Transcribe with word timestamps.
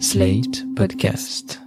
Slate 0.00 0.64
Podcast. 0.74 1.63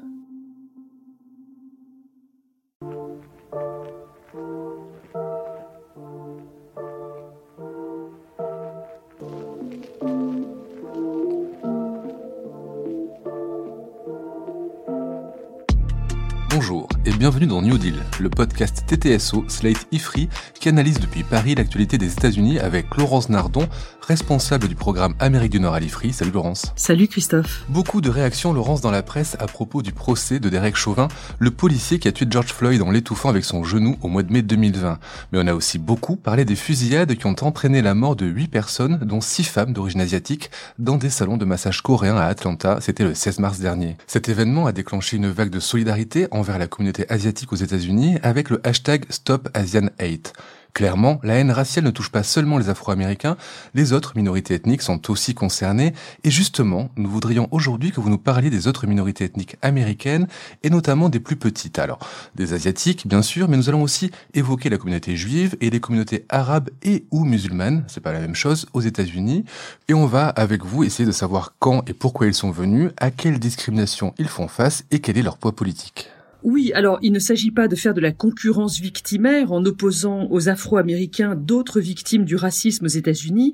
New 17.68 17.78
Deal, 17.78 17.96
le 18.22 18.30
podcast 18.30 18.86
TTSO 18.88 19.44
Slate 19.50 19.88
IFRI 19.92 20.30
qui 20.58 20.70
analyse 20.70 21.02
depuis 21.02 21.24
Paris 21.24 21.54
l'actualité 21.54 21.98
des 21.98 22.14
États-Unis 22.14 22.60
avec 22.60 22.96
Laurence 22.96 23.28
Nardon, 23.28 23.68
responsable 24.02 24.70
du 24.70 24.76
programme 24.76 25.16
Amérique 25.20 25.52
du 25.52 25.60
Nord 25.60 25.74
à 25.74 25.82
l'IFRI. 25.82 26.14
Salut 26.14 26.32
Laurence. 26.32 26.72
Salut 26.78 27.10
Christophe. 27.10 27.66
Beaucoup 27.68 28.00
de 28.00 28.10
réactions 28.10 28.54
Laurence 28.54 28.80
dans 28.80 28.90
la 28.90 29.04
presse 29.04 29.36
à 29.40 29.48
propos 29.48 29.82
du 29.82 29.92
procès 29.92 30.40
de 30.40 30.48
Derek 30.48 30.78
Chauvin, 30.78 31.10
le 31.40 31.52
policier 31.52 32.00
qui 32.00 32.08
a 32.08 32.14
tué 32.14 32.26
George 32.30 32.54
Floyd 32.54 32.82
en 32.82 32.90
l'étouffant 32.90 33.28
avec 33.28 33.44
son 33.44 33.66
genou 33.66 33.98
au 34.02 34.08
mois 34.08 34.24
de 34.24 34.32
mai 34.32 34.44
2020. 34.44 34.98
Mais 35.34 35.40
on 35.44 35.48
a 35.48 35.54
aussi 35.54 35.78
beaucoup 35.78 36.16
parlé 36.16 36.46
des 36.46 36.56
fusillades 36.56 37.16
qui 37.16 37.26
ont 37.26 37.36
entraîné 37.42 37.82
la 37.82 37.96
mort 37.96 38.16
de 38.16 38.26
8 38.26 38.48
personnes, 38.48 39.00
dont 39.04 39.20
6 39.20 39.44
femmes 39.44 39.74
d'origine 39.74 40.00
asiatique, 40.00 40.52
dans 40.80 40.96
des 40.96 41.10
salons 41.10 41.36
de 41.36 41.44
massage 41.44 41.82
coréens 41.82 42.16
à 42.16 42.28
Atlanta. 42.28 42.78
C'était 42.80 43.04
le 43.04 43.14
16 43.14 43.40
mars 43.40 43.60
dernier. 43.60 43.98
Cet 44.08 44.30
événement 44.30 44.68
a 44.68 44.72
déclenché 44.72 45.18
une 45.18 45.30
vague 45.30 45.50
de 45.50 45.60
solidarité 45.60 46.28
envers 46.32 46.60
la 46.60 46.68
communauté 46.68 47.06
asiatique 47.10 47.52
aux 47.52 47.57
États-Unis 47.58 48.18
avec 48.24 48.50
le 48.50 48.62
hashtag 48.66 49.06
Stop 49.10 49.50
Asian 49.54 49.90
Hate. 50.00 50.34
Clairement, 50.78 51.20
la 51.24 51.34
haine 51.40 51.50
raciale 51.50 51.86
ne 51.86 51.90
touche 51.90 52.12
pas 52.12 52.22
seulement 52.22 52.60
les 52.60 52.70
Afro-Américains, 52.70 53.36
les 53.74 53.94
autres 53.94 54.14
minorités 54.16 54.54
ethniques 54.54 54.84
sont 54.84 55.10
aussi 55.10 55.34
concernées, 55.34 55.94
et 56.24 56.30
justement, 56.30 56.92
nous 56.98 57.10
voudrions 57.10 57.48
aujourd'hui 57.50 57.92
que 57.92 58.00
vous 58.00 58.12
nous 58.12 58.20
parliez 58.20 58.52
des 58.52 58.68
autres 58.68 58.86
minorités 58.86 59.24
ethniques 59.24 59.58
américaines, 59.64 60.28
et 60.62 60.70
notamment 60.70 61.10
des 61.10 61.20
plus 61.20 61.36
petites. 61.36 61.80
Alors, 61.80 61.98
des 62.36 62.54
Asiatiques, 62.54 63.08
bien 63.08 63.24
sûr, 63.24 63.48
mais 63.48 63.58
nous 63.58 63.70
allons 63.70 63.82
aussi 63.82 64.12
évoquer 64.36 64.70
la 64.70 64.78
communauté 64.78 65.16
juive 65.16 65.58
et 65.62 65.72
les 65.72 65.80
communautés 65.80 66.26
arabes 66.30 66.70
et 66.84 67.06
ou 67.10 67.26
musulmanes, 67.26 67.84
c'est 67.88 68.02
pas 68.02 68.14
la 68.14 68.20
même 68.20 68.36
chose, 68.36 68.68
aux 68.74 68.82
États-Unis, 68.82 69.46
et 69.88 69.96
on 69.96 70.06
va, 70.06 70.28
avec 70.28 70.64
vous, 70.64 70.84
essayer 70.84 71.08
de 71.08 71.12
savoir 71.12 71.56
quand 71.58 71.90
et 71.90 71.94
pourquoi 71.94 72.28
ils 72.28 72.36
sont 72.36 72.52
venus, 72.52 72.92
à 72.98 73.10
quelles 73.10 73.40
discriminations 73.40 74.14
ils 74.20 74.28
font 74.28 74.48
face, 74.48 74.84
et 74.92 75.00
quel 75.00 75.18
est 75.18 75.24
leur 75.24 75.38
poids 75.38 75.56
politique. 75.56 76.12
Oui, 76.48 76.72
alors 76.74 76.98
il 77.02 77.12
ne 77.12 77.20
s'agit 77.20 77.52
pas 77.52 77.68
de 77.68 77.76
faire 77.76 77.94
de 77.94 78.00
la 78.00 78.14
concurrence 78.14 78.80
victimaire 78.80 79.52
en 79.52 79.66
opposant 79.66 80.30
aux 80.32 80.48
Afro-Américains 80.48 81.36
d'autres 81.36 81.82
victimes 81.82 82.24
du 82.24 82.38
racisme 82.38 82.86
aux 82.86 82.88
États-Unis. 82.88 83.52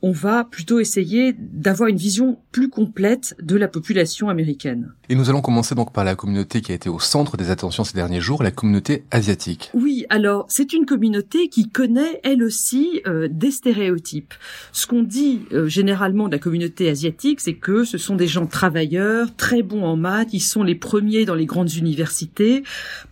On 0.00 0.12
va 0.12 0.44
plutôt 0.44 0.78
essayer 0.78 1.34
d'avoir 1.36 1.88
une 1.88 1.96
vision 1.96 2.38
plus 2.52 2.68
complète 2.68 3.34
de 3.42 3.56
la 3.56 3.66
population 3.66 4.28
américaine. 4.28 4.92
Et 5.08 5.16
nous 5.16 5.28
allons 5.28 5.40
commencer 5.40 5.74
donc 5.74 5.92
par 5.92 6.04
la 6.04 6.14
communauté 6.14 6.60
qui 6.60 6.70
a 6.70 6.76
été 6.76 6.88
au 6.88 7.00
centre 7.00 7.36
des 7.36 7.50
attentions 7.50 7.82
ces 7.82 7.94
derniers 7.94 8.20
jours, 8.20 8.44
la 8.44 8.52
communauté 8.52 9.02
asiatique. 9.10 9.72
Oui, 9.74 10.06
alors 10.08 10.46
c'est 10.48 10.72
une 10.72 10.86
communauté 10.86 11.48
qui 11.48 11.68
connaît 11.68 12.20
elle 12.22 12.44
aussi 12.44 13.00
euh, 13.08 13.26
des 13.28 13.50
stéréotypes. 13.50 14.34
Ce 14.70 14.86
qu'on 14.86 15.02
dit 15.02 15.40
euh, 15.52 15.66
généralement 15.66 16.28
de 16.28 16.32
la 16.32 16.38
communauté 16.38 16.88
asiatique, 16.88 17.40
c'est 17.40 17.54
que 17.54 17.82
ce 17.82 17.98
sont 17.98 18.14
des 18.14 18.28
gens 18.28 18.46
travailleurs, 18.46 19.34
très 19.34 19.64
bons 19.64 19.82
en 19.82 19.96
maths, 19.96 20.28
ils 20.32 20.38
sont 20.38 20.62
les 20.62 20.76
premiers 20.76 21.24
dans 21.24 21.34
les 21.34 21.46
grandes 21.46 21.74
universités 21.74 22.35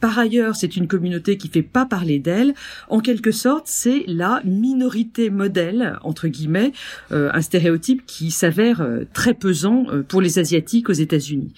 par 0.00 0.18
ailleurs, 0.18 0.56
c'est 0.56 0.76
une 0.76 0.88
communauté 0.88 1.36
qui 1.36 1.48
fait 1.48 1.62
pas 1.62 1.86
parler 1.86 2.18
d'elle. 2.18 2.54
En 2.88 3.00
quelque 3.00 3.32
sorte, 3.32 3.64
c'est 3.66 4.04
la 4.06 4.40
minorité 4.44 5.30
modèle, 5.30 5.98
entre 6.02 6.28
guillemets, 6.28 6.72
euh, 7.12 7.30
un 7.32 7.40
stéréotype 7.40 8.04
qui 8.06 8.30
s'avère 8.30 8.80
euh, 8.80 9.04
très 9.12 9.34
pesant 9.34 9.86
euh, 9.88 10.02
pour 10.02 10.20
les 10.20 10.38
Asiatiques 10.38 10.88
aux 10.88 10.94
États-Unis. 10.94 11.52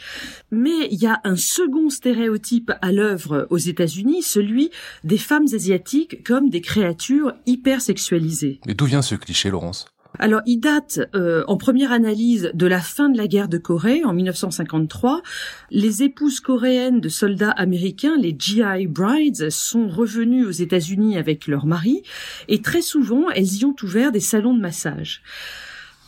Mais 0.51 0.89
il 0.91 1.01
y 1.01 1.07
a 1.07 1.21
un 1.25 1.37
second 1.37 1.91
stéréotype 1.91 2.73
à 2.83 2.93
l'œuvre 2.93 3.47
aux 3.51 3.59
États-Unis, 3.59 4.23
celui 4.23 4.71
des 5.05 5.19
femmes 5.19 5.47
asiatiques 5.53 6.25
comme 6.25 6.51
des 6.51 6.61
créatures 6.61 7.33
hyper 7.47 7.81
sexualisées. 7.81 8.61
Mais 8.67 8.75
d'où 8.75 8.87
vient 8.87 9.03
ce 9.03 9.15
cliché, 9.15 9.51
Laurence? 9.51 9.87
Alors, 10.19 10.41
il 10.47 10.59
date 10.59 11.01
euh, 11.15 11.45
en 11.47 11.57
première 11.57 11.93
analyse 11.93 12.51
de 12.55 12.67
la 12.67 12.81
fin 12.81 13.09
de 13.09 13.19
la 13.19 13.27
guerre 13.27 13.49
de 13.49 13.59
Corée 13.59 14.05
en 14.05 14.13
1953. 14.13 15.23
Les 15.71 16.03
épouses 16.03 16.41
coréennes 16.41 17.01
de 17.01 17.09
soldats 17.09 17.51
américains, 17.51 18.17
les 18.19 18.35
GI 18.39 18.87
Brides, 18.87 19.51
sont 19.51 19.89
revenues 19.89 20.45
aux 20.45 20.51
États-Unis 20.51 21.17
avec 21.19 21.47
leur 21.47 21.67
mari 21.67 22.03
et 22.49 22.63
très 22.63 22.83
souvent, 22.83 23.31
elles 23.31 23.57
y 23.57 23.65
ont 23.65 23.77
ouvert 23.83 24.13
des 24.13 24.21
salons 24.21 24.55
de 24.55 24.61
massage. 24.61 25.23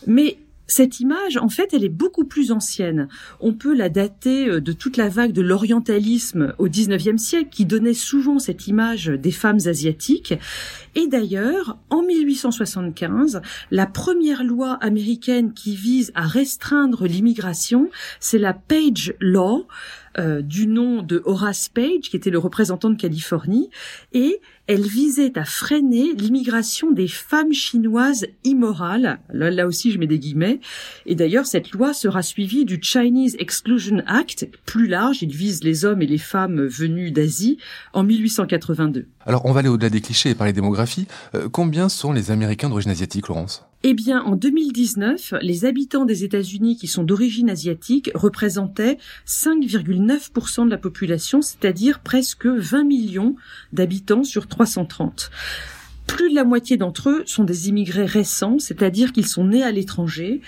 Mais 0.06 0.38
cette 0.68 1.00
image, 1.00 1.38
en 1.38 1.48
fait, 1.48 1.72
elle 1.72 1.82
est 1.82 1.88
beaucoup 1.88 2.24
plus 2.24 2.52
ancienne. 2.52 3.08
On 3.40 3.54
peut 3.54 3.74
la 3.74 3.88
dater 3.88 4.48
euh, 4.48 4.60
de 4.60 4.72
toute 4.72 4.98
la 4.98 5.08
vague 5.08 5.32
de 5.32 5.40
l'orientalisme 5.40 6.54
au 6.58 6.68
XIXe 6.68 7.20
siècle, 7.20 7.48
qui 7.50 7.64
donnait 7.64 7.94
souvent 7.94 8.38
cette 8.38 8.68
image 8.68 9.06
des 9.06 9.32
femmes 9.32 9.58
asiatiques. 9.64 10.34
Et 10.94 11.06
d'ailleurs, 11.06 11.78
en 11.88 12.02
1875, 12.02 13.40
la 13.70 13.86
première 13.86 14.44
loi 14.44 14.72
américaine 14.82 15.54
qui 15.54 15.74
vise 15.74 16.12
à 16.14 16.26
restreindre 16.26 17.06
l'immigration, 17.06 17.88
c'est 18.20 18.38
la 18.38 18.52
Page 18.52 19.14
Law, 19.20 19.66
euh, 20.18 20.42
du 20.42 20.66
nom 20.66 21.02
de 21.02 21.22
Horace 21.24 21.68
Page, 21.68 22.10
qui 22.10 22.16
était 22.16 22.30
le 22.30 22.38
représentant 22.38 22.90
de 22.90 22.96
Californie, 22.96 23.70
et 24.12 24.40
elle 24.66 24.82
visait 24.82 25.38
à 25.38 25.44
freiner 25.44 26.12
l'immigration 26.12 26.90
des 26.90 27.08
femmes 27.08 27.52
chinoises 27.52 28.26
immorales. 28.44 29.20
Là, 29.32 29.66
aussi, 29.66 29.92
je 29.92 29.98
mets 29.98 30.06
des 30.06 30.18
guillemets. 30.18 30.60
Et 31.06 31.14
d'ailleurs, 31.14 31.46
cette 31.46 31.70
loi 31.70 31.94
sera 31.94 32.22
suivie 32.22 32.64
du 32.64 32.78
Chinese 32.82 33.36
Exclusion 33.38 34.02
Act, 34.06 34.48
plus 34.66 34.88
large, 34.88 35.22
il 35.22 35.30
vise 35.30 35.62
les 35.62 35.84
hommes 35.84 36.02
et 36.02 36.06
les 36.06 36.18
femmes 36.18 36.66
venus 36.66 37.12
d'Asie, 37.12 37.58
en 37.92 38.02
1882. 38.02 39.06
Alors, 39.24 39.46
on 39.46 39.52
va 39.52 39.60
aller 39.60 39.68
au-delà 39.68 39.90
des 39.90 40.00
clichés 40.00 40.30
et 40.30 40.34
parler 40.34 40.52
démographie. 40.52 41.06
Euh, 41.34 41.48
combien 41.48 41.88
sont 41.88 42.12
les 42.12 42.30
Américains 42.30 42.68
d'origine 42.68 42.90
asiatique, 42.90 43.28
Laurence? 43.28 43.67
Eh 43.84 43.94
bien, 43.94 44.22
en 44.22 44.34
2019, 44.34 45.34
les 45.40 45.64
habitants 45.64 46.04
des 46.04 46.24
États-Unis 46.24 46.76
qui 46.76 46.88
sont 46.88 47.04
d'origine 47.04 47.48
asiatique 47.48 48.10
représentaient 48.14 48.98
5,9% 49.26 50.64
de 50.64 50.70
la 50.70 50.78
population, 50.78 51.42
c'est-à-dire 51.42 52.00
presque 52.00 52.46
20 52.46 52.82
millions 52.82 53.36
d'habitants 53.72 54.24
sur 54.24 54.48
330. 54.48 55.30
Plus 56.08 56.30
de 56.30 56.34
la 56.34 56.42
moitié 56.44 56.76
d'entre 56.76 57.10
eux 57.10 57.22
sont 57.26 57.44
des 57.44 57.68
immigrés 57.68 58.06
récents, 58.06 58.58
c'est-à-dire 58.58 59.12
qu'ils 59.12 59.28
sont 59.28 59.44
nés 59.44 59.62
à 59.62 59.70
l'étranger. 59.70 60.40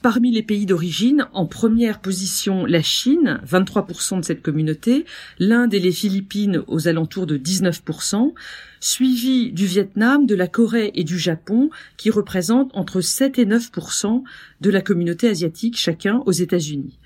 Parmi 0.00 0.30
les 0.30 0.44
pays 0.44 0.64
d'origine, 0.64 1.26
en 1.32 1.46
première 1.46 2.00
position 2.00 2.64
la 2.64 2.82
Chine, 2.82 3.40
23% 3.44 4.20
de 4.20 4.24
cette 4.24 4.42
communauté, 4.42 5.04
l'Inde 5.40 5.74
et 5.74 5.80
les 5.80 5.90
Philippines 5.90 6.62
aux 6.68 6.86
alentours 6.86 7.26
de 7.26 7.36
19%, 7.36 8.32
suivi 8.78 9.50
du 9.50 9.66
Vietnam, 9.66 10.24
de 10.24 10.36
la 10.36 10.46
Corée 10.46 10.92
et 10.94 11.02
du 11.02 11.18
Japon, 11.18 11.70
qui 11.96 12.10
représentent 12.10 12.70
entre 12.74 13.00
7 13.00 13.40
et 13.40 13.46
9% 13.46 14.22
de 14.60 14.70
la 14.70 14.82
communauté 14.82 15.28
asiatique 15.28 15.76
chacun 15.76 16.22
aux 16.26 16.32
États-Unis. 16.32 16.96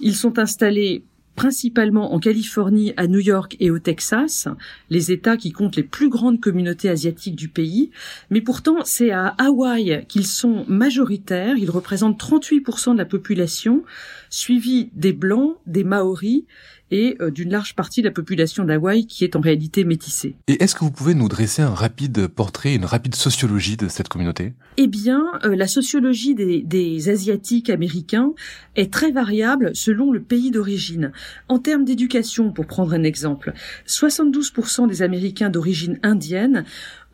Ils 0.00 0.14
sont 0.14 0.38
installés 0.38 1.04
principalement 1.36 2.14
en 2.14 2.18
Californie, 2.18 2.92
à 2.96 3.06
New 3.06 3.20
York 3.20 3.56
et 3.60 3.70
au 3.70 3.78
Texas, 3.78 4.48
les 4.90 5.12
États 5.12 5.36
qui 5.36 5.52
comptent 5.52 5.76
les 5.76 5.82
plus 5.82 6.08
grandes 6.08 6.40
communautés 6.40 6.88
asiatiques 6.88 7.36
du 7.36 7.48
pays. 7.48 7.90
Mais 8.30 8.40
pourtant, 8.40 8.78
c'est 8.84 9.12
à 9.12 9.28
Hawaï 9.38 10.04
qu'ils 10.08 10.26
sont 10.26 10.64
majoritaires. 10.66 11.56
Ils 11.56 11.70
représentent 11.70 12.20
38% 12.20 12.94
de 12.94 12.98
la 12.98 13.04
population, 13.04 13.84
suivis 14.30 14.90
des 14.94 15.12
Blancs, 15.12 15.56
des 15.66 15.84
Maoris 15.84 16.44
et 16.90 17.16
euh, 17.20 17.30
d'une 17.30 17.50
large 17.50 17.74
partie 17.74 18.02
de 18.02 18.06
la 18.06 18.12
population 18.12 18.64
d'Hawaï 18.64 19.06
qui 19.06 19.24
est 19.24 19.36
en 19.36 19.40
réalité 19.40 19.84
métissée. 19.84 20.36
Et 20.48 20.62
est-ce 20.62 20.74
que 20.74 20.80
vous 20.80 20.90
pouvez 20.90 21.14
nous 21.14 21.28
dresser 21.28 21.62
un 21.62 21.74
rapide 21.74 22.28
portrait, 22.28 22.74
une 22.74 22.84
rapide 22.84 23.14
sociologie 23.14 23.76
de 23.76 23.88
cette 23.88 24.08
communauté? 24.08 24.54
Eh 24.76 24.86
bien, 24.86 25.24
euh, 25.44 25.56
la 25.56 25.66
sociologie 25.66 26.34
des, 26.34 26.62
des 26.62 27.08
Asiatiques 27.08 27.70
américains 27.70 28.32
est 28.76 28.92
très 28.92 29.10
variable 29.10 29.70
selon 29.74 30.12
le 30.12 30.22
pays 30.22 30.50
d'origine. 30.50 31.12
En 31.48 31.58
termes 31.58 31.84
d'éducation, 31.84 32.52
pour 32.52 32.66
prendre 32.66 32.92
un 32.92 33.02
exemple, 33.02 33.52
72% 33.86 34.88
des 34.88 35.02
Américains 35.02 35.50
d'origine 35.50 35.98
indienne 36.02 36.64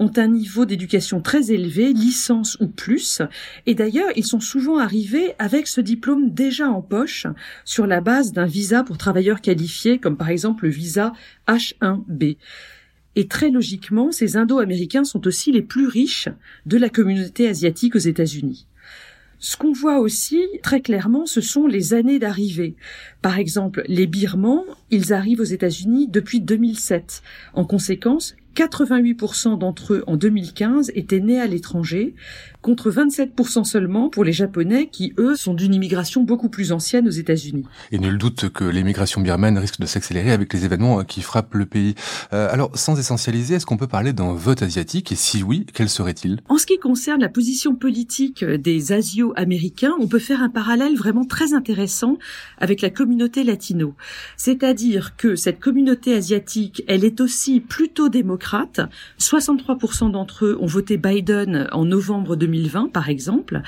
ont 0.03 0.13
un 0.17 0.27
niveau 0.27 0.67
d'éducation 0.67 1.21
très 1.21 1.53
élevé, 1.53 1.93
licence 1.93 2.59
ou 2.61 2.67
plus, 2.67 3.23
et 3.67 3.75
d'ailleurs 3.75 4.11
ils 4.17 4.27
sont 4.27 4.41
souvent 4.41 4.79
arrivés 4.79 5.35
avec 5.39 5.69
ce 5.69 5.81
diplôme 5.81 6.31
déjà 6.31 6.69
en 6.69 6.83
poche 6.83 7.27
sur 7.65 7.87
la 7.87 8.01
base 8.01 8.33
d'un 8.33 8.47
visa 8.47 8.83
pour 8.83 8.99
travailleurs 8.99 9.41
qualifiés, 9.41 9.99
comme 9.99 10.17
par 10.17 10.29
exemple 10.29 10.65
le 10.65 10.71
visa 10.71 11.13
H1B. 11.47 12.37
Et 13.15 13.29
très 13.29 13.51
logiquement, 13.51 14.11
ces 14.11 14.37
Indo-Américains 14.37 15.05
sont 15.05 15.27
aussi 15.27 15.53
les 15.53 15.63
plus 15.63 15.87
riches 15.87 16.29
de 16.67 16.79
la 16.79 16.89
communauté 16.89 17.47
asiatique 17.47 17.95
aux 17.95 17.99
États-Unis. 17.99 18.67
Ce 19.39 19.57
qu'on 19.57 19.73
voit 19.73 19.99
aussi 19.99 20.41
très 20.63 20.81
clairement, 20.81 21.27
ce 21.27 21.41
sont 21.41 21.67
les 21.67 21.95
années 21.95 22.21
d'arrivée. 22.21 22.77
Par 23.23 23.39
exemple, 23.39 23.83
les 23.89 24.07
Birmans, 24.07 24.65
ils 24.91 25.13
arrivent 25.13 25.41
aux 25.41 25.45
États-Unis 25.45 26.09
depuis 26.09 26.41
2007. 26.41 27.23
En 27.53 27.65
conséquence, 27.65 28.37
88% 28.55 29.59
d'entre 29.59 29.95
eux 29.95 30.05
en 30.07 30.17
2015 30.17 30.93
étaient 30.95 31.21
nés 31.21 31.41
à 31.41 31.47
l'étranger, 31.47 32.15
contre 32.63 32.93
27% 32.93 33.65
seulement 33.65 34.09
pour 34.09 34.23
les 34.25 34.33
Japonais 34.33 34.89
qui, 34.91 35.13
eux, 35.19 35.35
sont 35.37 35.53
d'une 35.53 35.75
immigration 35.75 36.23
beaucoup 36.23 36.49
plus 36.49 36.71
ancienne 36.73 37.09
aux 37.09 37.11
États-Unis. 37.11 37.65
Et 37.91 37.99
nul 37.99 38.17
doute 38.17 38.51
que 38.51 38.65
l'émigration 38.65 39.21
birmane 39.21 39.59
risque 39.59 39.81
de 39.81 39.87
s'accélérer 39.87 40.31
avec 40.31 40.53
les 40.55 40.65
événements 40.65 41.01
euh, 41.01 41.03
qui 41.03 41.23
frappent 41.23 41.55
le 41.55 41.67
pays. 41.67 41.97
Euh, 42.33 42.49
alors, 42.51 42.71
sans 42.75 42.99
essentialiser, 42.99 43.57
est-ce 43.57 43.67
qu'on 43.67 43.77
peut 43.77 43.89
parler 43.89 44.13
d'un 44.13 44.33
vote 44.33 44.63
asiatique? 44.63 45.11
Et 45.11 45.17
si 45.17 45.43
oui, 45.43 45.67
quel 45.75 45.89
serait-il? 45.89 46.41
En 46.49 46.57
ce 46.57 46.67
qui 46.67 46.79
concerne 46.79 47.21
la 47.21 47.29
position 47.29 47.75
politique 47.75 48.45
des 48.45 48.93
asio-américains, 48.93 49.95
on 50.01 50.07
peut 50.07 50.21
faire 50.21 50.41
un 50.41 50.49
parallèle 50.49 50.97
vraiment 50.97 51.25
très 51.25 51.55
intéressant 51.55 52.17
avec 52.59 52.81
la 52.81 52.91
communauté 52.91 53.43
latino. 53.43 53.95
C'est-à-dire 54.37 55.17
que 55.17 55.35
cette 55.35 55.59
communauté 55.59 56.15
asiatique, 56.15 56.85
elle 56.87 57.05
est 57.05 57.21
aussi 57.21 57.59
plutôt 57.59 58.09
démocrate. 58.09 58.81
63% 59.19 60.13
d'entre 60.13 60.47
eux 60.47 60.59
ont 60.61 60.67
voté 60.67 60.97
Biden 60.97 61.69
en 61.73 61.85
novembre 61.85 62.37
2020 62.37 62.52
2020 62.53 62.93
par 62.93 63.09
exemple, 63.09 63.63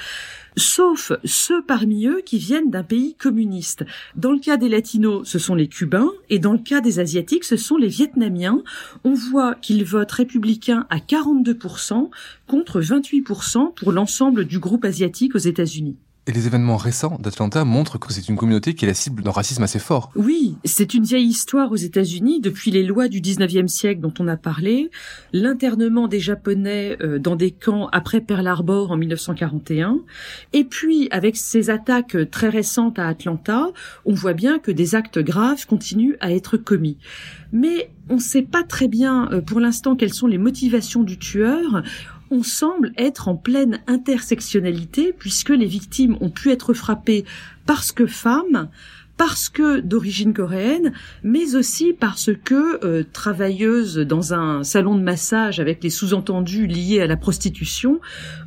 sauf 0.56 1.12
ceux 1.24 1.62
parmi 1.62 2.06
eux 2.06 2.22
qui 2.24 2.38
viennent 2.38 2.70
d'un 2.70 2.82
pays 2.82 3.14
communiste. 3.14 3.84
Dans 4.14 4.30
le 4.30 4.38
cas 4.38 4.56
des 4.56 4.68
latinos, 4.68 5.26
ce 5.26 5.38
sont 5.38 5.54
les 5.54 5.68
cubains, 5.68 6.10
et 6.30 6.38
dans 6.38 6.52
le 6.52 6.58
cas 6.58 6.80
des 6.80 7.00
asiatiques, 7.00 7.44
ce 7.44 7.56
sont 7.56 7.76
les 7.76 7.88
vietnamiens. 7.88 8.62
On 9.04 9.14
voit 9.14 9.54
qu'ils 9.54 9.84
votent 9.84 10.12
républicains 10.12 10.86
à 10.90 10.98
42% 10.98 12.10
contre 12.46 12.80
28% 12.80 13.74
pour 13.74 13.92
l'ensemble 13.92 14.44
du 14.44 14.58
groupe 14.58 14.84
asiatique 14.84 15.34
aux 15.34 15.38
États-Unis. 15.38 15.96
Et 16.26 16.32
les 16.32 16.46
événements 16.46 16.78
récents 16.78 17.18
d'Atlanta 17.20 17.66
montrent 17.66 17.98
que 17.98 18.10
c'est 18.10 18.28
une 18.28 18.36
communauté 18.36 18.74
qui 18.74 18.86
est 18.86 18.88
la 18.88 18.94
cible 18.94 19.22
d'un 19.22 19.30
racisme 19.30 19.62
assez 19.62 19.78
fort. 19.78 20.10
Oui, 20.16 20.56
c'est 20.64 20.94
une 20.94 21.04
vieille 21.04 21.26
histoire 21.26 21.70
aux 21.70 21.76
États-Unis 21.76 22.40
depuis 22.40 22.70
les 22.70 22.82
lois 22.82 23.08
du 23.08 23.20
19e 23.20 23.68
siècle 23.68 24.00
dont 24.00 24.14
on 24.18 24.26
a 24.26 24.38
parlé, 24.38 24.90
l'internement 25.34 26.08
des 26.08 26.20
Japonais 26.20 26.96
euh, 27.02 27.18
dans 27.18 27.36
des 27.36 27.50
camps 27.50 27.88
après 27.92 28.22
Pearl 28.22 28.46
Harbor 28.46 28.90
en 28.90 28.96
1941, 28.96 29.98
et 30.54 30.64
puis 30.64 31.08
avec 31.10 31.36
ces 31.36 31.68
attaques 31.68 32.16
très 32.30 32.48
récentes 32.48 32.98
à 32.98 33.06
Atlanta, 33.06 33.68
on 34.06 34.14
voit 34.14 34.32
bien 34.32 34.58
que 34.58 34.70
des 34.70 34.94
actes 34.94 35.18
graves 35.18 35.66
continuent 35.66 36.16
à 36.20 36.32
être 36.32 36.56
commis. 36.56 36.96
Mais 37.52 37.90
on 38.08 38.14
ne 38.14 38.20
sait 38.20 38.42
pas 38.42 38.62
très 38.62 38.88
bien 38.88 39.28
euh, 39.30 39.40
pour 39.40 39.60
l'instant 39.60 39.94
quelles 39.94 40.14
sont 40.14 40.26
les 40.26 40.38
motivations 40.38 41.02
du 41.02 41.18
tueur 41.18 41.82
on 42.30 42.42
semble 42.42 42.92
être 42.96 43.28
en 43.28 43.36
pleine 43.36 43.80
intersectionnalité 43.86 45.14
puisque 45.16 45.50
les 45.50 45.66
victimes 45.66 46.16
ont 46.20 46.30
pu 46.30 46.50
être 46.50 46.74
frappées 46.74 47.24
parce 47.66 47.92
que 47.92 48.06
femmes, 48.06 48.68
parce 49.16 49.48
que 49.48 49.80
d'origine 49.80 50.34
coréenne, 50.34 50.92
mais 51.22 51.54
aussi 51.54 51.92
parce 51.92 52.30
que 52.44 52.84
euh, 52.84 53.04
travailleuses 53.12 53.98
dans 53.98 54.34
un 54.34 54.64
salon 54.64 54.96
de 54.96 55.02
massage 55.02 55.60
avec 55.60 55.82
les 55.82 55.90
sous-entendus 55.90 56.66
liés 56.66 57.00
à 57.00 57.06
la 57.06 57.16
prostitution, 57.16 58.00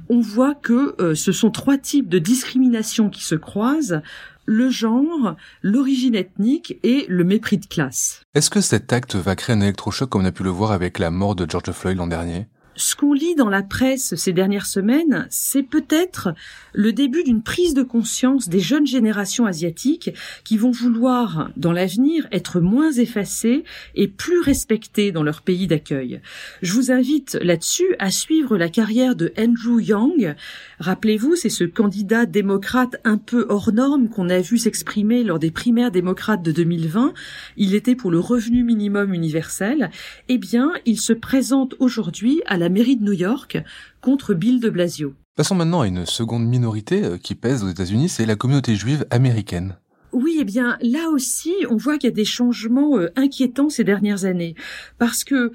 on 0.09 0.19
voit 0.19 0.55
que 0.55 0.95
euh, 1.01 1.15
ce 1.15 1.31
sont 1.31 1.51
trois 1.51 1.77
types 1.77 2.09
de 2.09 2.19
discrimination 2.19 3.09
qui 3.09 3.23
se 3.23 3.35
croisent 3.35 4.01
le 4.47 4.69
genre, 4.69 5.35
l'origine 5.61 6.15
ethnique 6.15 6.79
et 6.81 7.05
le 7.09 7.25
mépris 7.25 7.57
de 7.57 7.65
classe. 7.65 8.21
Est-ce 8.33 8.49
que 8.49 8.61
cet 8.61 8.93
acte 8.93 9.15
va 9.15 9.35
créer 9.35 9.55
un 9.55 9.61
électrochoc 9.61 10.09
comme 10.09 10.21
on 10.21 10.25
a 10.25 10.31
pu 10.31 10.43
le 10.43 10.49
voir 10.49 10.71
avec 10.71 10.99
la 10.99 11.11
mort 11.11 11.35
de 11.35 11.45
George 11.49 11.71
Floyd 11.71 11.97
l'an 11.97 12.07
dernier? 12.07 12.47
Ce 12.77 12.95
qu'on 12.95 13.11
lit 13.11 13.35
dans 13.35 13.49
la 13.49 13.63
presse 13.63 14.15
ces 14.15 14.31
dernières 14.31 14.67
semaines, 14.67 15.27
c'est 15.29 15.63
peut-être 15.63 16.29
le 16.73 16.93
début 16.93 17.23
d'une 17.23 17.41
prise 17.41 17.73
de 17.73 17.83
conscience 17.83 18.49
des 18.49 18.59
jeunes 18.59 18.87
générations 18.87 19.45
asiatiques 19.45 20.11
qui 20.43 20.57
vont 20.57 20.71
vouloir, 20.71 21.49
dans 21.57 21.71
l'avenir, 21.73 22.27
être 22.31 22.59
moins 22.59 22.91
effacées 22.91 23.63
et 23.95 24.07
plus 24.07 24.39
respectées 24.39 25.11
dans 25.11 25.23
leur 25.23 25.41
pays 25.41 25.67
d'accueil. 25.67 26.21
Je 26.61 26.73
vous 26.73 26.91
invite 26.91 27.35
là-dessus 27.41 27.95
à 27.99 28.11
suivre 28.11 28.57
la 28.57 28.69
carrière 28.69 29.15
de 29.15 29.33
Andrew 29.37 29.81
Yang. 29.81 30.35
Rappelez-vous, 30.79 31.35
c'est 31.35 31.49
ce 31.49 31.63
candidat 31.63 32.27
démocrate 32.27 32.97
un 33.03 33.17
peu 33.17 33.47
hors 33.49 33.73
norme 33.73 34.09
qu'on 34.09 34.29
a 34.29 34.39
vu 34.39 34.59
s'exprimer 34.59 35.23
lors 35.23 35.39
des 35.39 35.49
primaires 35.49 35.89
démocrates 35.89 36.43
de 36.43 36.51
2020. 36.51 37.13
Il 37.57 37.73
était 37.73 37.95
pour 37.95 38.11
le 38.11 38.19
revenu 38.19 38.63
minimum 38.63 39.11
universel. 39.13 39.89
Eh 40.29 40.37
bien, 40.37 40.73
il 40.85 40.99
se 40.99 41.13
présente 41.13 41.73
aujourd'hui 41.79 42.41
à 42.45 42.57
la 42.57 42.69
mairie 42.69 42.95
de 42.95 43.03
New 43.03 43.13
York 43.13 43.57
contre 44.01 44.35
Bill 44.35 44.59
de 44.59 44.69
Blasio. 44.69 45.13
Passons 45.35 45.55
maintenant 45.55 45.81
à 45.81 45.87
une 45.87 46.05
seconde 46.05 46.45
minorité 46.45 47.03
euh, 47.03 47.17
qui 47.17 47.35
pèse 47.35 47.63
aux 47.63 47.69
États-Unis, 47.69 48.09
c'est 48.09 48.25
la 48.25 48.35
communauté 48.35 48.75
juive 48.75 49.05
américaine. 49.11 49.77
Oui, 50.11 50.37
eh 50.39 50.45
bien, 50.45 50.77
là 50.81 51.09
aussi, 51.09 51.53
on 51.69 51.75
voit 51.75 51.97
qu'il 51.97 52.09
y 52.09 52.13
a 52.13 52.15
des 52.15 52.25
changements 52.25 52.97
euh, 52.97 53.11
inquiétants 53.15 53.69
ces 53.69 53.83
dernières 53.83 54.25
années. 54.25 54.55
Parce 54.97 55.23
que 55.23 55.51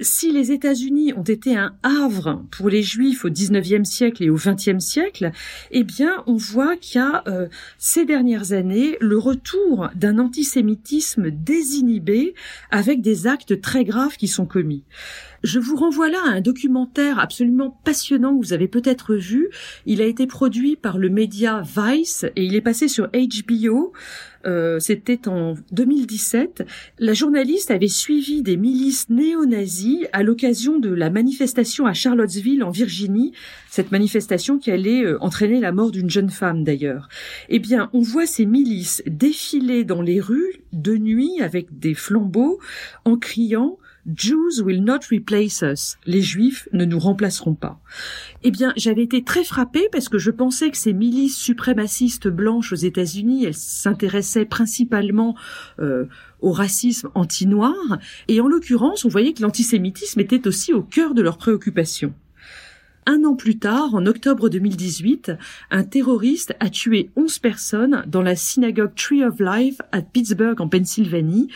si 0.00 0.32
les 0.32 0.52
États-Unis 0.52 1.12
ont 1.14 1.22
été 1.22 1.56
un 1.56 1.74
havre 1.82 2.42
pour 2.50 2.68
les 2.68 2.82
Juifs 2.82 3.24
au 3.24 3.30
XIXe 3.30 3.88
siècle 3.88 4.22
et 4.22 4.30
au 4.30 4.36
XXe 4.36 4.78
siècle, 4.78 5.32
eh 5.70 5.84
bien, 5.84 6.22
on 6.26 6.36
voit 6.36 6.76
qu'il 6.76 7.00
y 7.00 7.04
a 7.04 7.22
euh, 7.28 7.48
ces 7.78 8.04
dernières 8.04 8.52
années 8.52 8.96
le 9.00 9.18
retour 9.18 9.88
d'un 9.94 10.18
antisémitisme 10.18 11.30
désinhibé 11.30 12.34
avec 12.70 13.00
des 13.00 13.26
actes 13.26 13.60
très 13.60 13.84
graves 13.84 14.16
qui 14.16 14.28
sont 14.28 14.46
commis. 14.46 14.84
Je 15.42 15.58
vous 15.58 15.76
renvoie 15.76 16.08
là 16.08 16.18
à 16.24 16.30
un 16.30 16.40
documentaire 16.40 17.18
absolument 17.18 17.78
passionnant 17.84 18.36
que 18.36 18.44
vous 18.44 18.52
avez 18.52 18.68
peut-être 18.68 19.14
vu. 19.14 19.48
Il 19.84 20.00
a 20.00 20.04
été 20.04 20.26
produit 20.26 20.76
par 20.76 20.98
le 20.98 21.08
média 21.08 21.62
Vice 21.62 22.24
et 22.36 22.44
il 22.44 22.54
est 22.54 22.60
passé 22.60 22.88
sur 22.88 23.08
HBO. 23.08 23.92
Euh, 24.46 24.78
c'était 24.78 25.28
en 25.28 25.54
2017. 25.72 26.64
La 26.98 27.14
journaliste 27.14 27.70
avait 27.70 27.88
suivi 27.88 28.42
des 28.42 28.56
milices 28.56 29.08
néo-nazis 29.08 30.06
à 30.12 30.22
l'occasion 30.22 30.78
de 30.78 30.90
la 30.90 31.10
manifestation 31.10 31.86
à 31.86 31.94
Charlottesville 31.94 32.62
en 32.62 32.70
Virginie, 32.70 33.32
cette 33.68 33.90
manifestation 33.90 34.58
qui 34.58 34.70
allait 34.70 35.04
euh, 35.04 35.18
entraîner 35.20 35.60
la 35.60 35.72
mort 35.72 35.90
d'une 35.90 36.10
jeune 36.10 36.30
femme 36.30 36.62
d'ailleurs. 36.62 37.08
Eh 37.48 37.58
bien, 37.58 37.90
on 37.92 38.00
voit 38.00 38.26
ces 38.26 38.46
milices 38.46 39.02
défiler 39.06 39.84
dans 39.84 40.02
les 40.02 40.20
rues 40.20 40.62
de 40.72 40.96
nuit 40.96 41.40
avec 41.40 41.78
des 41.78 41.94
flambeaux 41.94 42.60
en 43.04 43.16
criant 43.16 43.78
Jews 44.14 44.62
will 44.62 44.84
not 44.84 45.00
replace 45.10 45.62
us. 45.62 45.96
Les 46.06 46.22
Juifs 46.22 46.68
ne 46.72 46.84
nous 46.84 46.98
remplaceront 46.98 47.54
pas. 47.54 47.80
Eh 48.42 48.50
bien, 48.50 48.72
j'avais 48.76 49.02
été 49.02 49.24
très 49.24 49.42
frappée 49.42 49.88
parce 49.90 50.08
que 50.08 50.18
je 50.18 50.30
pensais 50.30 50.70
que 50.70 50.76
ces 50.76 50.92
milices 50.92 51.36
suprémacistes 51.36 52.28
blanches 52.28 52.72
aux 52.72 52.76
États-Unis, 52.76 53.44
elles 53.44 53.54
s'intéressaient 53.54 54.44
principalement 54.44 55.36
euh, 55.80 56.04
au 56.40 56.52
racisme 56.52 57.10
anti-noir, 57.14 57.98
et 58.28 58.40
en 58.40 58.46
l'occurrence, 58.46 59.04
on 59.04 59.08
voyait 59.08 59.32
que 59.32 59.42
l'antisémitisme 59.42 60.20
était 60.20 60.46
aussi 60.46 60.72
au 60.72 60.82
cœur 60.82 61.14
de 61.14 61.22
leurs 61.22 61.38
préoccupations. 61.38 62.14
Un 63.08 63.22
an 63.22 63.36
plus 63.36 63.58
tard, 63.58 63.94
en 63.94 64.04
octobre 64.04 64.48
2018, 64.48 65.32
un 65.70 65.84
terroriste 65.84 66.56
a 66.58 66.70
tué 66.70 67.10
11 67.14 67.38
personnes 67.38 68.04
dans 68.08 68.22
la 68.22 68.34
synagogue 68.34 68.94
Tree 68.96 69.24
of 69.24 69.38
Life 69.38 69.80
à 69.92 70.02
Pittsburgh 70.02 70.60
en 70.60 70.68
Pennsylvanie 70.68 71.48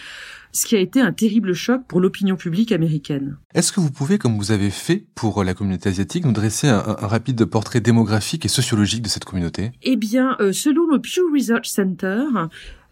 ce 0.53 0.67
qui 0.67 0.77
a 0.77 0.81
été 0.81 1.01
un 1.01 1.13
terrible 1.13 1.55
choc 1.55 1.83
pour 1.87 2.01
l'opinion 2.01 2.37
publique 2.37 2.73
américaine. 2.73 3.37
Est-ce 3.55 3.73
que 3.73 3.81
vous 3.81 3.91
pouvez, 3.91 4.19
comme 4.19 4.37
vous 4.37 4.53
avez 4.53 4.71
fait 4.71 5.05
pour 5.15 5.45
la 5.45 5.55
communauté 5.55 5.89
asiatique, 5.89 6.25
nous 6.25 6.33
dresser 6.33 6.69
un, 6.69 6.81
rapide 6.81 7.45
portrait 7.45 7.81
démographique 7.81 8.45
et 8.45 8.49
sociologique 8.49 9.03
de 9.03 9.09
cette 9.09 9.25
communauté? 9.25 9.73
Eh 9.83 9.97
bien, 9.97 10.37
euh, 10.41 10.53
selon 10.53 10.87
le 10.87 11.01
Pew 11.01 11.33
Research 11.33 11.67
Center, 11.67 12.25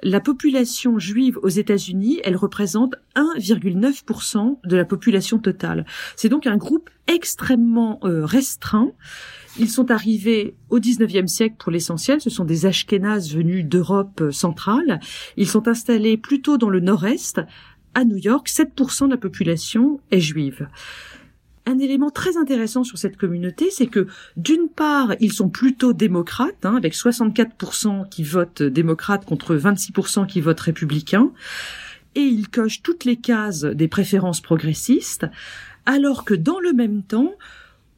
la 0.03 0.21
population 0.21 0.99
juive 0.99 1.38
aux 1.43 1.49
États-Unis, 1.49 2.21
elle 2.25 2.37
représente 2.37 2.95
1,9% 3.17 4.59
de 4.65 4.77
la 4.77 4.85
population 4.85 5.38
totale. 5.38 5.87
C'est 6.17 6.29
donc 6.29 6.47
un 6.47 6.57
groupe 6.57 6.91
extrêmement 7.07 7.99
euh, 8.05 8.25
restreint 8.25 8.93
ils 9.59 9.71
sont 9.71 9.90
arrivés 9.90 10.55
au 10.71 10.78
XIXe 10.78 11.31
siècle 11.31 11.57
pour 11.59 11.73
l'essentiel. 11.73 12.21
Ce 12.21 12.31
sont 12.31 12.45
des 12.45 12.67
Ashkénazes 12.67 13.35
venus 13.35 13.64
d'Europe 13.64 14.31
centrale. 14.31 15.00
Ils 15.37 15.49
sont 15.49 15.69
installés 15.69 16.17
plutôt 16.17 16.59
dans 16.59 16.71
le 16.71 16.81
nord-est. 16.81 17.40
À 17.95 18.05
New 18.05 18.17
York, 18.17 18.49
7% 18.49 19.07
de 19.07 19.11
la 19.11 19.17
population 19.17 20.00
est 20.11 20.21
juive. 20.21 20.69
Un 21.67 21.78
élément 21.81 22.11
très 22.11 22.37
intéressant 22.37 22.83
sur 22.83 22.97
cette 22.97 23.17
communauté, 23.19 23.71
c'est 23.71 23.88
que 23.88 24.07
d'une 24.37 24.69
part, 24.69 25.14
ils 25.21 25.33
sont 25.33 25.50
plutôt 25.50 25.93
démocrates, 25.93 26.64
hein, 26.64 26.76
avec 26.76 26.95
64% 26.95 28.09
qui 28.09 28.23
votent 28.23 28.62
démocrates 28.62 29.26
contre 29.26 29.55
26% 29.55 30.26
qui 30.26 30.40
votent 30.40 30.61
républicains, 30.61 31.31
et 32.14 32.23
ils 32.23 32.49
cochent 32.49 32.83
toutes 32.83 33.05
les 33.05 33.17
cases 33.17 33.64
des 33.64 33.87
préférences 33.87 34.40
progressistes, 34.40 35.26
alors 35.85 36.25
que 36.25 36.33
dans 36.33 36.59
le 36.59 36.73
même 36.73 37.02
temps, 37.02 37.35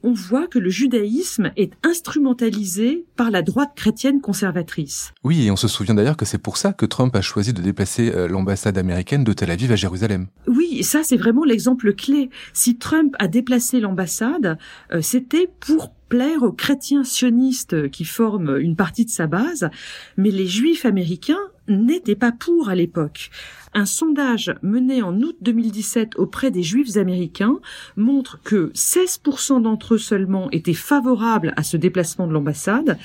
on 0.03 0.13
voit 0.13 0.47
que 0.47 0.59
le 0.59 0.71
judaïsme 0.71 1.53
est 1.57 1.73
instrumentalisé 1.85 3.05
par 3.17 3.31
la 3.31 3.43
droite 3.43 3.71
chrétienne 3.75 4.21
conservatrice. 4.21 5.13
Oui, 5.25 5.47
et 5.47 5.51
on 5.51 5.57
se 5.57 5.69
souvient 5.69 5.95
d'ailleurs 5.95 6.17
que 6.17 6.25
c'est 6.25 6.39
pour 6.39 6.57
ça 6.57 6.73
que 6.73 6.87
Trump 6.87 7.15
a 7.15 7.21
choisi 7.21 7.53
de 7.53 7.63
déplacer 7.63 8.13
euh, 8.15 8.29
l'ambassade 8.29 8.79
américaine 8.79 9.25
de 9.25 9.33
Tel 9.33 9.51
Aviv 9.51 9.73
à 9.73 9.77
Jérusalem. 9.77 10.27
Oui, 10.47 10.83
ça 10.83 11.03
c'est 11.03 11.17
vraiment 11.17 11.45
l'exemple 11.45 11.93
clé. 11.95 12.31
Si 12.53 12.79
Trump 12.79 13.15
a 13.19 13.29
déplacé 13.29 13.81
l'ambassade, 13.81 14.59
euh, 14.93 15.01
c'était 15.03 15.49
pour 15.61 15.93
plaire 16.09 16.43
aux 16.43 16.53
chrétiens 16.53 17.05
sionistes 17.05 17.91
qui 17.91 18.05
forment 18.05 18.59
une 18.59 18.77
partie 18.77 19.05
de 19.05 19.11
sa 19.11 19.27
base, 19.27 19.71
mais 20.17 20.31
les 20.31 20.47
juifs 20.47 20.85
américains 20.85 21.39
n'étaient 21.71 22.15
pas 22.15 22.33
pour 22.33 22.69
à 22.69 22.75
l'époque. 22.75 23.31
Un 23.73 23.87
sondage 23.87 24.55
mené 24.63 25.03
en 25.03 25.17
août 25.21 25.37
2017 25.41 26.17
auprès 26.17 26.51
des 26.51 26.63
juifs 26.63 26.97
américains 26.97 27.59
montre 27.97 28.41
que 28.43 28.73
16% 28.75 29.63
d'entre 29.63 29.95
eux 29.95 29.99
seulement 29.99 30.51
étaient 30.51 30.75
favorables 30.75 31.55
à 31.57 31.63
ce 31.63 31.77
déplacement 31.77 32.27
de 32.27 32.33
l'ambassade, 32.33 32.99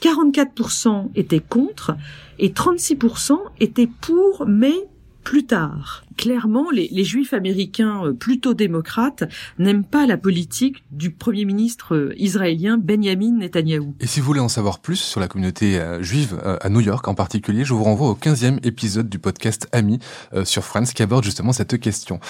44% 0.00 1.08
étaient 1.14 1.40
contre 1.40 1.96
et 2.38 2.50
36% 2.50 3.38
étaient 3.60 3.90
pour 4.00 4.46
mais 4.46 4.74
plus 5.28 5.44
tard. 5.44 6.04
Clairement, 6.16 6.70
les, 6.70 7.04
juifs 7.04 7.34
américains 7.34 8.02
euh, 8.02 8.12
plutôt 8.14 8.54
démocrates 8.54 9.24
n'aiment 9.58 9.84
pas 9.84 10.06
la 10.06 10.16
politique 10.16 10.82
du 10.90 11.10
premier 11.10 11.44
ministre 11.44 11.94
euh, 11.94 12.14
israélien 12.16 12.78
Benjamin 12.78 13.36
Netanyahou. 13.36 13.94
Et 14.00 14.06
si 14.06 14.20
vous 14.20 14.26
voulez 14.26 14.40
en 14.40 14.48
savoir 14.48 14.78
plus 14.78 14.96
sur 14.96 15.20
la 15.20 15.28
communauté 15.28 15.78
euh, 15.78 16.02
juive 16.02 16.40
à 16.62 16.70
New 16.70 16.80
York 16.80 17.06
en 17.08 17.14
particulier, 17.14 17.66
je 17.66 17.74
vous 17.74 17.84
renvoie 17.84 18.08
au 18.08 18.14
15e 18.14 18.66
épisode 18.66 19.10
du 19.10 19.18
podcast 19.18 19.68
Ami 19.72 19.98
sur 20.44 20.64
France 20.64 20.94
qui 20.94 21.02
aborde 21.02 21.24
justement 21.24 21.52
cette 21.52 21.78
question. 21.78 22.20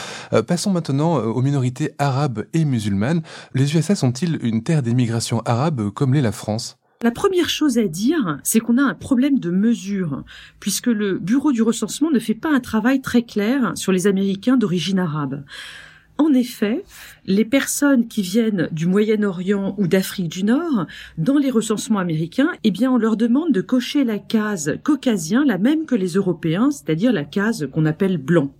passons 0.49 0.73
maintenant 0.73 1.19
aux 1.19 1.41
minorités 1.41 1.93
arabes 1.99 2.47
et 2.53 2.65
musulmanes. 2.65 3.23
Les 3.55 3.77
USA 3.77 3.95
sont-ils 3.95 4.41
une 4.43 4.65
terre 4.65 4.83
d'émigration 4.83 5.41
arabe 5.45 5.91
comme 5.91 6.15
l'est 6.15 6.21
la 6.21 6.33
France? 6.33 6.78
La 7.03 7.11
première 7.13 7.49
chose 7.49 7.79
à 7.79 7.87
dire, 7.87 8.41
c'est 8.43 8.59
qu'on 8.59 8.77
a 8.77 8.83
un 8.83 8.95
problème 8.95 9.39
de 9.39 9.51
mesure, 9.51 10.25
puisque 10.59 10.89
le 10.89 11.19
Bureau 11.19 11.53
du 11.53 11.63
recensement 11.63 12.11
ne 12.11 12.19
fait 12.19 12.35
pas 12.35 12.53
un 12.53 12.61
travail 12.61 13.01
très 13.01 13.23
clair 13.23 13.73
sur 13.77 13.93
les 13.93 14.09
Américains 14.09 14.57
d'origine 14.57 14.99
arabe. 14.99 15.45
En 16.21 16.33
effet, 16.33 16.83
les 17.27 17.45
personnes 17.45 18.09
qui 18.09 18.23
viennent 18.23 18.69
du 18.73 18.87
Moyen-Orient 18.87 19.77
ou 19.79 19.87
d'Afrique 19.87 20.29
du 20.29 20.43
Nord, 20.43 20.87
dans 21.17 21.39
les 21.39 21.51
recensements 21.51 22.01
américains, 22.01 22.51
eh 22.65 22.73
bien, 22.73 22.91
on 22.91 22.99
leur 22.99 23.17
demande 23.17 23.53
de 23.53 23.61
cocher 23.61 24.03
la 24.03 24.19
case 24.19 24.77
caucasien, 24.83 25.45
la 25.45 25.59
même 25.59 25.87
que 25.87 25.95
les 25.95 26.15
Européens, 26.15 26.73
c'est-à-dire 26.73 27.13
la 27.13 27.25
case 27.25 27.69
qu'on 27.73 27.87
appelle 27.87 28.19
blanc. 28.19 28.53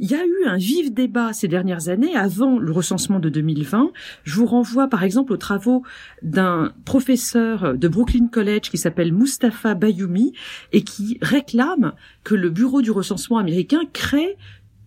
Il 0.00 0.08
y 0.08 0.14
a 0.14 0.24
eu 0.24 0.46
un 0.46 0.56
vif 0.56 0.92
débat 0.92 1.32
ces 1.32 1.48
dernières 1.48 1.88
années 1.88 2.14
avant 2.14 2.60
le 2.60 2.70
recensement 2.70 3.18
de 3.18 3.28
2020. 3.28 3.90
Je 4.22 4.34
vous 4.36 4.46
renvoie 4.46 4.86
par 4.86 5.02
exemple 5.02 5.32
aux 5.32 5.36
travaux 5.36 5.82
d'un 6.22 6.72
professeur 6.84 7.76
de 7.76 7.88
Brooklyn 7.88 8.28
College 8.28 8.70
qui 8.70 8.78
s'appelle 8.78 9.12
Mustafa 9.12 9.74
Bayoumi 9.74 10.34
et 10.72 10.82
qui 10.82 11.18
réclame 11.20 11.94
que 12.22 12.36
le 12.36 12.48
bureau 12.48 12.80
du 12.80 12.92
recensement 12.92 13.38
américain 13.38 13.80
crée 13.92 14.36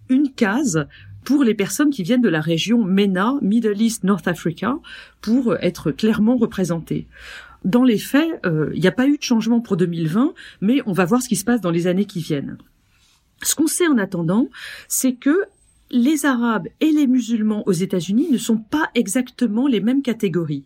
une 0.08 0.32
case 0.32 0.88
pour 1.26 1.44
les 1.44 1.56
personnes 1.56 1.90
qui 1.90 2.04
viennent 2.04 2.22
de 2.22 2.30
la 2.30 2.42
région 2.42 2.82
MENA, 2.82 3.36
Middle 3.42 3.82
East 3.82 4.06
North 4.06 4.30
Africa, 4.30 4.78
pour 5.20 5.56
être 5.58 5.92
clairement 5.92 6.38
représentées. 6.38 7.08
Dans 7.66 7.84
les 7.84 7.98
faits, 7.98 8.40
euh, 8.46 8.72
il 8.74 8.82
n'y 8.82 8.88
a 8.88 8.94
pas 8.94 9.08
eu 9.08 9.18
de 9.18 9.24
changement 9.24 9.60
pour 9.60 9.76
2020, 9.76 10.34
mais 10.62 10.82
on 10.86 10.94
va 10.94 11.04
voir 11.04 11.22
ce 11.22 11.28
qui 11.28 11.36
se 11.36 11.44
passe 11.44 11.60
dans 11.60 11.70
les 11.70 11.88
années 11.88 12.06
qui 12.06 12.22
viennent. 12.22 12.58
Ce 13.44 13.56
qu'on 13.56 13.68
sait 13.68 13.88
en 13.88 13.98
attendant, 13.98 14.48
c'est 14.88 15.14
que 15.14 15.46
les 15.92 16.26
Arabes 16.26 16.68
et 16.80 16.92
les 16.92 17.08
musulmans 17.08 17.64
aux 17.68 17.74
États-Unis 17.74 18.30
ne 18.32 18.38
sont 18.38 18.58
pas 18.58 18.90
exactement 18.96 19.68
les 19.68 19.82
mêmes 19.82 20.02
catégories. 20.02 20.64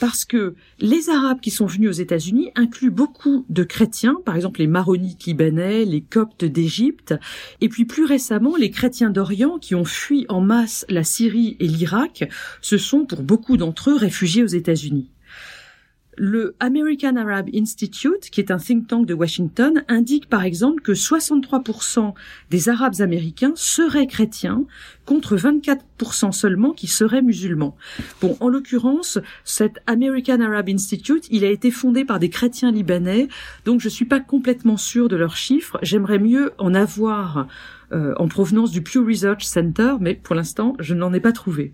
Parce 0.00 0.24
que 0.24 0.54
les 0.80 1.08
Arabes 1.08 1.40
qui 1.40 1.50
sont 1.50 1.66
venus 1.66 1.88
aux 1.88 2.00
États-Unis 2.00 2.50
incluent 2.56 2.90
beaucoup 2.90 3.46
de 3.48 3.62
chrétiens, 3.62 4.16
par 4.24 4.34
exemple 4.34 4.60
les 4.60 4.66
maronites 4.66 5.24
libanais, 5.24 5.84
les 5.84 6.00
coptes 6.00 6.44
d'Égypte, 6.44 7.14
et 7.60 7.68
puis 7.68 7.84
plus 7.84 8.04
récemment 8.04 8.56
les 8.56 8.70
chrétiens 8.70 9.10
d'Orient 9.10 9.58
qui 9.58 9.74
ont 9.74 9.84
fui 9.84 10.26
en 10.28 10.40
masse 10.40 10.84
la 10.88 11.04
Syrie 11.04 11.56
et 11.60 11.68
l'Irak, 11.68 12.28
se 12.60 12.76
sont 12.76 13.06
pour 13.06 13.22
beaucoup 13.22 13.56
d'entre 13.56 13.90
eux 13.90 13.96
réfugiés 13.96 14.42
aux 14.42 14.48
États-Unis. 14.48 15.13
Le 16.16 16.54
American 16.60 17.16
Arab 17.16 17.48
Institute, 17.54 18.30
qui 18.30 18.40
est 18.40 18.50
un 18.50 18.58
think 18.58 18.86
tank 18.86 19.06
de 19.06 19.14
Washington, 19.14 19.84
indique 19.88 20.28
par 20.28 20.44
exemple 20.44 20.82
que 20.82 20.92
63% 20.92 22.14
des 22.50 22.68
Arabes 22.68 23.00
américains 23.00 23.52
seraient 23.56 24.06
chrétiens, 24.06 24.64
contre 25.04 25.36
24% 25.36 26.32
seulement 26.32 26.72
qui 26.72 26.86
seraient 26.86 27.22
musulmans. 27.22 27.76
Bon, 28.20 28.36
en 28.40 28.48
l'occurrence, 28.48 29.18
cet 29.44 29.80
American 29.86 30.40
Arab 30.40 30.68
Institute, 30.68 31.26
il 31.30 31.44
a 31.44 31.50
été 31.50 31.70
fondé 31.70 32.04
par 32.04 32.18
des 32.18 32.30
chrétiens 32.30 32.72
libanais, 32.72 33.28
donc 33.64 33.80
je 33.80 33.88
suis 33.88 34.06
pas 34.06 34.20
complètement 34.20 34.76
sûre 34.76 35.08
de 35.08 35.16
leurs 35.16 35.36
chiffres. 35.36 35.78
J'aimerais 35.82 36.18
mieux 36.18 36.52
en 36.58 36.74
avoir 36.74 37.48
euh, 37.92 38.14
en 38.16 38.28
provenance 38.28 38.70
du 38.70 38.82
Pew 38.82 39.04
Research 39.06 39.44
Center, 39.44 39.94
mais 40.00 40.14
pour 40.14 40.34
l'instant, 40.34 40.74
je 40.78 40.94
n'en 40.94 41.12
ai 41.12 41.20
pas 41.20 41.32
trouvé. 41.32 41.72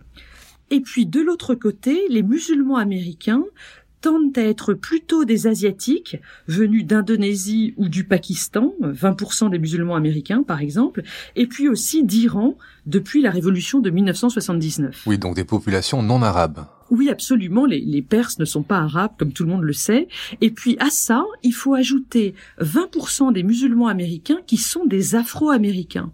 Et 0.70 0.80
puis 0.80 1.04
de 1.04 1.20
l'autre 1.20 1.54
côté, 1.54 2.06
les 2.08 2.22
musulmans 2.22 2.76
américains 2.76 3.44
tendent 4.00 4.36
à 4.36 4.42
être 4.42 4.74
plutôt 4.74 5.24
des 5.24 5.46
Asiatiques 5.46 6.16
venus 6.46 6.86
d'Indonésie 6.86 7.74
ou 7.76 7.88
du 7.88 8.04
Pakistan, 8.04 8.74
20% 8.82 9.50
des 9.50 9.58
musulmans 9.58 9.96
américains 9.96 10.42
par 10.42 10.60
exemple, 10.60 11.02
et 11.36 11.46
puis 11.46 11.68
aussi 11.68 12.04
d'Iran 12.04 12.56
depuis 12.86 13.22
la 13.22 13.30
révolution 13.30 13.80
de 13.80 13.90
1979. 13.90 15.04
Oui, 15.06 15.18
donc 15.18 15.36
des 15.36 15.44
populations 15.44 16.02
non 16.02 16.22
arabes. 16.22 16.66
Oui, 16.90 17.08
absolument. 17.08 17.66
Les, 17.66 17.80
les, 17.80 18.02
Perses 18.02 18.40
ne 18.40 18.44
sont 18.44 18.62
pas 18.62 18.78
arabes, 18.78 19.12
comme 19.16 19.32
tout 19.32 19.44
le 19.44 19.50
monde 19.50 19.62
le 19.62 19.72
sait. 19.72 20.08
Et 20.40 20.50
puis 20.50 20.76
à 20.80 20.90
ça, 20.90 21.24
il 21.44 21.52
faut 21.52 21.74
ajouter 21.74 22.34
20% 22.60 23.32
des 23.32 23.44
musulmans 23.44 23.86
américains 23.86 24.40
qui 24.46 24.56
sont 24.56 24.84
des 24.86 25.14
Afro-américains. 25.14 26.10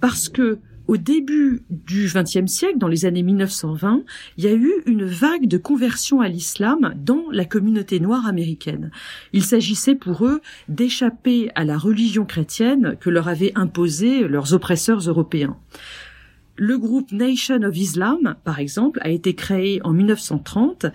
Parce 0.00 0.28
que 0.28 0.58
au 0.88 0.96
début 0.96 1.62
du 1.70 2.08
XXe 2.12 2.46
siècle, 2.50 2.78
dans 2.78 2.88
les 2.88 3.04
années 3.06 3.22
1920, 3.22 4.02
il 4.36 4.44
y 4.44 4.48
a 4.48 4.52
eu 4.52 4.72
une 4.86 5.04
vague 5.04 5.48
de 5.48 5.58
conversion 5.58 6.20
à 6.20 6.28
l'islam 6.28 6.94
dans 6.96 7.24
la 7.32 7.44
communauté 7.44 8.00
noire 8.00 8.26
américaine. 8.26 8.90
Il 9.32 9.42
s'agissait 9.42 9.94
pour 9.94 10.26
eux 10.26 10.40
d'échapper 10.68 11.50
à 11.54 11.64
la 11.64 11.78
religion 11.78 12.24
chrétienne 12.24 12.96
que 13.00 13.10
leur 13.10 13.28
avaient 13.28 13.52
imposée 13.54 14.28
leurs 14.28 14.54
oppresseurs 14.54 15.00
européens. 15.00 15.56
Le 16.56 16.78
groupe 16.78 17.12
Nation 17.12 17.62
of 17.62 17.76
Islam, 17.76 18.36
par 18.44 18.58
exemple, 18.58 18.98
a 19.02 19.10
été 19.10 19.34
créé 19.34 19.80
en 19.84 19.92
1930 19.92 20.86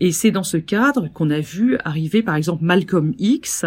et 0.00 0.12
c'est 0.12 0.30
dans 0.30 0.44
ce 0.44 0.56
cadre 0.56 1.08
qu'on 1.12 1.30
a 1.30 1.40
vu 1.40 1.76
arriver, 1.84 2.22
par 2.22 2.36
exemple, 2.36 2.64
Malcolm 2.64 3.14
X 3.18 3.64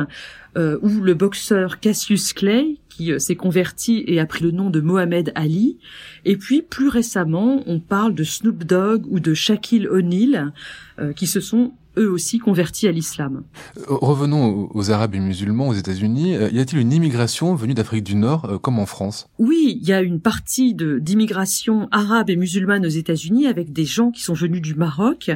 euh, 0.57 0.77
ou 0.81 1.01
le 1.01 1.13
boxeur 1.13 1.79
Cassius 1.79 2.33
Clay 2.33 2.77
qui 2.89 3.11
euh, 3.11 3.19
s'est 3.19 3.35
converti 3.35 4.03
et 4.07 4.19
a 4.19 4.25
pris 4.25 4.43
le 4.43 4.51
nom 4.51 4.69
de 4.69 4.81
Mohamed 4.81 5.31
Ali. 5.35 5.77
Et 6.25 6.37
puis 6.37 6.61
plus 6.61 6.87
récemment, 6.87 7.63
on 7.67 7.79
parle 7.79 8.15
de 8.15 8.23
Snoop 8.23 8.63
Dogg 8.63 9.05
ou 9.07 9.19
de 9.19 9.33
Shaquille 9.33 9.87
O'Neal 9.87 10.53
euh, 10.99 11.13
qui 11.13 11.27
se 11.27 11.39
sont 11.39 11.73
eux 11.97 12.09
aussi 12.09 12.39
convertis 12.39 12.87
à 12.87 12.91
l'islam. 12.91 13.43
Euh, 13.77 13.81
revenons 13.87 14.69
aux 14.73 14.91
Arabes 14.91 15.15
et 15.15 15.19
musulmans 15.19 15.67
aux 15.67 15.73
États-Unis. 15.73 16.35
Euh, 16.35 16.49
y 16.51 16.59
a-t-il 16.59 16.81
une 16.81 16.93
immigration 16.93 17.55
venue 17.55 17.73
d'Afrique 17.73 18.03
du 18.03 18.15
Nord 18.15 18.45
euh, 18.45 18.57
comme 18.57 18.79
en 18.79 18.85
France? 18.85 19.27
Oui, 19.39 19.79
il 19.81 19.87
y 19.87 19.93
a 19.93 20.01
une 20.01 20.19
partie 20.19 20.75
d'immigration 20.75 21.87
arabe 21.91 22.29
et 22.29 22.35
musulmane 22.35 22.85
aux 22.85 22.89
États-Unis 22.89 23.47
avec 23.47 23.73
des 23.73 23.85
gens 23.85 24.11
qui 24.11 24.23
sont 24.23 24.33
venus 24.33 24.61
du 24.61 24.75
Maroc 24.75 25.31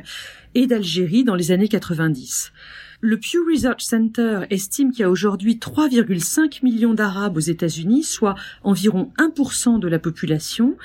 et 0.53 0.67
d'Algérie 0.67 1.23
dans 1.23 1.35
les 1.35 1.51
années 1.51 1.67
90. 1.67 2.51
Le 3.07 3.19
Pew 3.19 3.37
Research 3.47 3.81
Center 3.81 4.47
estime 4.49 4.89
qu'il 4.89 5.01
y 5.01 5.03
a 5.03 5.11
aujourd'hui 5.11 5.57
3,5 5.57 6.63
millions 6.63 6.95
d'Arabes 6.95 7.37
aux 7.37 7.39
États-Unis, 7.39 8.01
soit 8.01 8.33
environ 8.63 9.11
1% 9.19 9.77
de 9.77 9.87
la 9.87 9.99
population, 9.99 10.75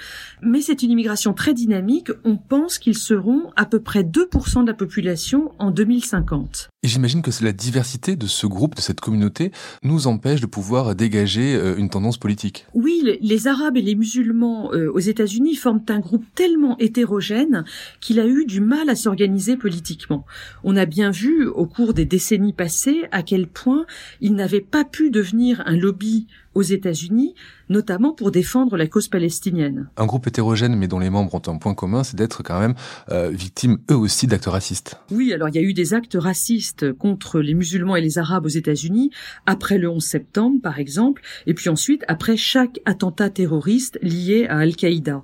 mais 0.43 0.61
c'est 0.61 0.83
une 0.83 0.91
immigration 0.91 1.33
très 1.33 1.55
dynamique. 1.55 2.11
On 2.25 2.37
pense 2.37 2.79
qu'ils 2.79 2.99
seront 2.99 3.51
à 3.57 3.65
peu 3.65 3.81
près 3.81 4.03
2% 4.03 4.65
de 4.65 4.67
la 4.67 4.75
population 4.75 5.53
en 5.59 5.71
2050. 5.71 6.70
Et 6.83 6.89
j'imagine 6.89 7.21
que 7.21 7.31
c'est 7.31 7.45
la 7.45 7.53
diversité 7.53 8.17
de 8.17 8.27
ce 8.27 8.47
groupe, 8.47 8.75
de 8.75 8.81
cette 8.81 9.03
communauté, 9.03 9.53
nous 9.83 10.07
empêche 10.07 10.41
de 10.41 10.47
pouvoir 10.47 10.95
dégager 10.95 11.55
euh, 11.55 11.77
une 11.77 11.91
tendance 11.91 12.17
politique. 12.17 12.65
Oui, 12.73 13.19
les 13.21 13.47
Arabes 13.49 13.77
et 13.77 13.83
les 13.83 13.95
musulmans 13.95 14.73
euh, 14.73 14.91
aux 14.91 14.99
États-Unis 14.99 15.57
forment 15.57 15.85
un 15.91 15.99
groupe 15.99 16.25
tellement 16.35 16.79
hétérogène 16.79 17.67
qu'il 18.01 18.19
a 18.19 18.27
eu 18.27 18.47
du 18.47 18.63
mal 18.63 18.89
à 18.89 18.95
s'organiser 18.95 19.59
politiquement. 19.59 20.25
On 20.65 20.75
a 20.75 20.87
bien 20.87 21.11
vu 21.11 21.47
au 21.49 21.67
cours 21.67 21.93
des 21.93 22.07
décennies 22.07 22.55
passées 22.55 23.03
à 23.13 23.23
quel 23.23 23.47
point 23.47 23.85
il 24.23 24.35
n'avait 24.35 24.63
pas 24.63 24.85
pu 24.85 25.11
devenir 25.11 25.63
un 25.67 25.77
lobby 25.77 26.29
aux 26.55 26.63
États-Unis, 26.63 27.35
notamment 27.69 28.13
pour 28.13 28.31
défendre 28.31 28.77
la 28.77 28.87
cause 28.87 29.09
palestinienne. 29.09 29.89
Un 29.97 30.07
groupe 30.07 30.27
hétérogène, 30.27 30.75
mais 30.75 30.89
dont 30.89 30.99
les 30.99 31.11
membres 31.11 31.35
ont 31.35 31.43
un 31.47 31.59
point 31.59 31.75
commun, 31.75 32.03
c'est 32.03 32.17
d'être 32.17 32.43
quand 32.43 32.59
même 32.59 32.75
euh, 33.11 33.31
victimes 33.31 33.79
eux 33.91 33.97
aussi 33.97 34.27
d'actes 34.27 34.47
racistes. 34.47 35.01
Oui, 35.11 35.33
alors 35.33 35.49
il 35.49 35.55
y 35.55 35.59
a 35.59 35.63
eu 35.63 35.75
des 35.75 35.95
actes 35.95 36.17
racistes 36.19 36.93
contre 36.93 37.41
les 37.41 37.55
musulmans 37.55 37.97
et 37.97 38.01
les 38.01 38.19
arabes 38.19 38.47
aux 38.47 38.49
États-Unis 38.49 39.11
après 39.47 39.79
le 39.79 39.89
11 39.89 40.03
septembre, 40.03 40.61
par 40.63 40.79
exemple, 40.79 41.23
et 41.47 41.55
puis 41.55 41.69
ensuite 41.69 42.05
après 42.09 42.37
chaque 42.37 42.81
attentat 42.85 43.31
terroriste 43.31 43.99
lié 44.03 44.47
à 44.49 44.59
Al-Qaïda. 44.59 45.23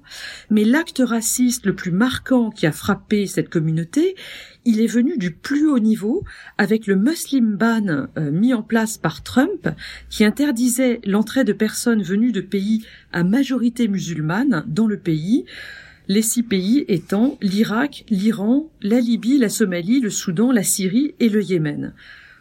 Mais 0.51 0.65
l'acte 0.65 1.03
raciste 1.05 1.67
le 1.67 1.75
plus 1.75 1.91
marquant 1.93 2.51
qui 2.51 2.67
a 2.67 2.73
frappé 2.73 3.27
cette 3.27 3.49
communauté, 3.49 4.15
il 4.67 4.81
est 4.81 4.87
venu 4.87 5.17
du 5.17 5.31
plus 5.31 5.67
haut 5.67 5.79
niveau 5.79 6.25
avec 6.59 6.87
le 6.87 6.97
Muslim 6.97 7.57
ban 7.57 7.87
euh, 8.19 8.31
mis 8.31 8.53
en 8.53 8.63
place 8.63 8.99
par 8.99 9.23
Trump 9.23 9.69
qui 10.11 10.25
interdisait 10.25 11.01
l'entrée 11.07 11.45
de 11.45 11.53
personnes 11.53 12.03
venues 12.03 12.33
de 12.33 12.41
pays 12.41 12.85
à 13.13 13.25
majorité 13.25 13.89
musulmane 13.89 14.65
dans 14.67 14.87
le 14.87 14.99
pays, 14.99 15.47
les 16.09 16.23
six 16.23 16.43
pays 16.43 16.85
étant 16.89 17.39
l'Irak, 17.41 18.05
l'Iran, 18.11 18.71
la 18.83 19.01
Libye, 19.01 19.39
la 19.39 19.49
Somalie, 19.49 20.01
le 20.01 20.11
Soudan, 20.11 20.53
la 20.53 20.65
Syrie 20.65 21.15
et 21.21 21.29
le 21.29 21.43
Yémen. 21.43 21.95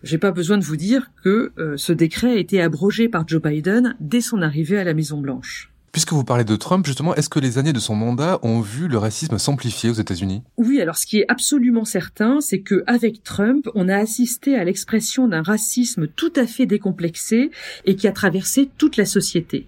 J'ai 0.04 0.18
pas 0.18 0.32
besoin 0.32 0.58
de 0.58 0.64
vous 0.64 0.78
dire 0.78 1.12
que 1.24 1.52
euh, 1.58 1.78
ce 1.78 1.94
décret 1.94 2.32
a 2.32 2.38
été 2.38 2.62
abrogé 2.62 3.08
par 3.08 3.28
Joe 3.28 3.42
Biden 3.42 3.96
dès 4.00 4.22
son 4.22 4.42
arrivée 4.42 4.78
à 4.78 4.84
la 4.84 4.94
Maison 4.94 5.20
Blanche. 5.20 5.75
Puisque 5.96 6.12
vous 6.12 6.26
parlez 6.26 6.44
de 6.44 6.58
Trump, 6.58 6.86
justement, 6.86 7.16
est-ce 7.16 7.30
que 7.30 7.40
les 7.40 7.58
années 7.58 7.72
de 7.72 7.80
son 7.80 7.96
mandat 7.96 8.38
ont 8.42 8.60
vu 8.60 8.90
le 8.90 8.98
racisme 8.98 9.38
s'amplifier 9.38 9.90
aux 9.90 9.94
États-Unis? 9.94 10.44
Oui, 10.58 10.82
alors 10.82 10.98
ce 10.98 11.06
qui 11.06 11.20
est 11.20 11.26
absolument 11.30 11.86
certain, 11.86 12.42
c'est 12.42 12.60
que 12.60 12.84
avec 12.86 13.24
Trump, 13.24 13.70
on 13.76 13.88
a 13.88 13.96
assisté 13.96 14.58
à 14.58 14.66
l'expression 14.66 15.30
d'un 15.30 15.42
racisme 15.42 16.08
tout 16.08 16.34
à 16.36 16.48
fait 16.48 16.66
décomplexé 16.66 17.50
et 17.86 17.96
qui 17.96 18.10
a 18.10 18.12
traversé 18.12 18.70
toute 18.78 18.98
la 18.98 19.06
société. 19.06 19.68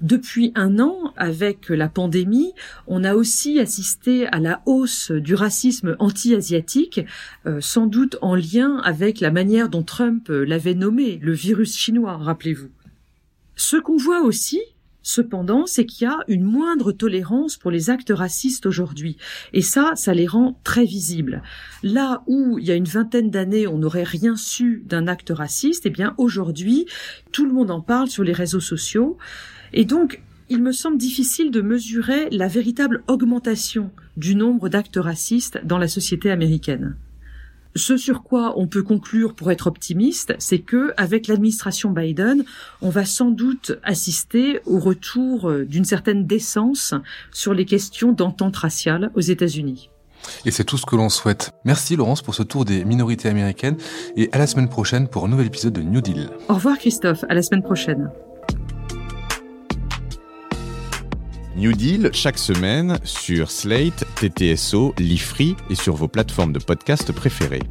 Depuis 0.00 0.52
un 0.54 0.78
an, 0.78 1.12
avec 1.16 1.70
la 1.70 1.88
pandémie, 1.88 2.52
on 2.86 3.02
a 3.02 3.16
aussi 3.16 3.58
assisté 3.58 4.28
à 4.28 4.38
la 4.38 4.62
hausse 4.64 5.10
du 5.10 5.34
racisme 5.34 5.96
anti-asiatique, 5.98 7.00
euh, 7.46 7.60
sans 7.60 7.88
doute 7.88 8.16
en 8.22 8.36
lien 8.36 8.76
avec 8.84 9.18
la 9.18 9.32
manière 9.32 9.68
dont 9.68 9.82
Trump 9.82 10.28
l'avait 10.28 10.74
nommé, 10.74 11.18
le 11.20 11.32
virus 11.32 11.76
chinois, 11.76 12.16
rappelez-vous. 12.16 12.70
Ce 13.56 13.76
qu'on 13.76 13.96
voit 13.96 14.20
aussi, 14.20 14.60
Cependant, 15.02 15.64
c'est 15.66 15.86
qu'il 15.86 16.06
y 16.06 16.10
a 16.10 16.18
une 16.28 16.44
moindre 16.44 16.92
tolérance 16.92 17.56
pour 17.56 17.70
les 17.70 17.88
actes 17.88 18.12
racistes 18.14 18.66
aujourd'hui. 18.66 19.16
Et 19.52 19.62
ça, 19.62 19.92
ça 19.94 20.12
les 20.12 20.26
rend 20.26 20.60
très 20.64 20.84
visibles. 20.84 21.42
Là 21.82 22.22
où, 22.26 22.58
il 22.58 22.66
y 22.66 22.70
a 22.70 22.74
une 22.74 22.84
vingtaine 22.84 23.30
d'années, 23.30 23.66
on 23.66 23.78
n'aurait 23.78 24.02
rien 24.02 24.36
su 24.36 24.82
d'un 24.86 25.06
acte 25.06 25.32
raciste, 25.34 25.86
eh 25.86 25.90
bien, 25.90 26.14
aujourd'hui, 26.18 26.86
tout 27.32 27.46
le 27.46 27.52
monde 27.52 27.70
en 27.70 27.80
parle 27.80 28.08
sur 28.08 28.24
les 28.24 28.32
réseaux 28.32 28.60
sociaux. 28.60 29.16
Et 29.72 29.84
donc, 29.84 30.20
il 30.50 30.62
me 30.62 30.72
semble 30.72 30.98
difficile 30.98 31.50
de 31.50 31.60
mesurer 31.60 32.28
la 32.30 32.48
véritable 32.48 33.02
augmentation 33.06 33.90
du 34.16 34.34
nombre 34.34 34.68
d'actes 34.68 34.98
racistes 34.98 35.60
dans 35.64 35.78
la 35.78 35.88
société 35.88 36.30
américaine. 36.30 36.96
Ce 37.78 37.96
sur 37.96 38.24
quoi 38.24 38.54
on 38.56 38.66
peut 38.66 38.82
conclure 38.82 39.34
pour 39.34 39.52
être 39.52 39.68
optimiste, 39.68 40.34
c'est 40.38 40.58
que 40.58 40.92
avec 40.96 41.28
l'administration 41.28 41.90
Biden, 41.90 42.44
on 42.82 42.90
va 42.90 43.04
sans 43.04 43.30
doute 43.30 43.78
assister 43.84 44.60
au 44.66 44.80
retour 44.80 45.48
euh, 45.48 45.64
d'une 45.64 45.84
certaine 45.84 46.26
décence 46.26 46.94
sur 47.32 47.54
les 47.54 47.64
questions 47.64 48.12
d'entente 48.12 48.56
raciale 48.56 49.12
aux 49.14 49.20
États-Unis. 49.20 49.90
Et 50.44 50.50
c'est 50.50 50.64
tout 50.64 50.76
ce 50.76 50.86
que 50.86 50.96
l'on 50.96 51.08
souhaite. 51.08 51.52
Merci 51.64 51.94
Laurence 51.94 52.20
pour 52.20 52.34
ce 52.34 52.42
tour 52.42 52.64
des 52.64 52.84
minorités 52.84 53.28
américaines 53.28 53.76
et 54.16 54.28
à 54.32 54.38
la 54.38 54.48
semaine 54.48 54.68
prochaine 54.68 55.06
pour 55.06 55.24
un 55.24 55.28
nouvel 55.28 55.46
épisode 55.46 55.72
de 55.72 55.82
New 55.82 56.00
Deal. 56.00 56.30
Au 56.48 56.54
revoir 56.54 56.78
Christophe, 56.78 57.24
à 57.28 57.34
la 57.34 57.42
semaine 57.42 57.62
prochaine. 57.62 58.10
New 61.58 61.72
Deal 61.72 62.10
chaque 62.12 62.38
semaine 62.38 63.00
sur 63.02 63.50
Slate, 63.50 64.04
TTSO, 64.14 64.94
Lifree 64.96 65.56
et 65.68 65.74
sur 65.74 65.96
vos 65.96 66.06
plateformes 66.06 66.52
de 66.52 66.60
podcast 66.60 67.10
préférées. 67.10 67.64